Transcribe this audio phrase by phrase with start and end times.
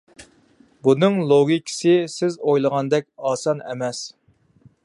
[0.87, 4.05] بۇنىڭ لوگىكىسى سىز ئويلىغاندەك ئاسان ئەمەس.